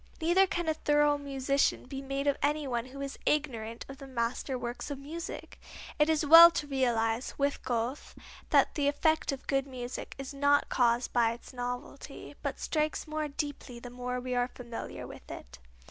[0.19, 4.07] Neither can a thorough musician be made of any one who is ignorant of the
[4.07, 5.59] master works of music.
[5.99, 8.15] It is well to realize, with Goethe,
[8.49, 13.27] that the effect of good music is not caused by its novelty, but strikes more
[13.27, 15.59] deeply the more we are familiar with it.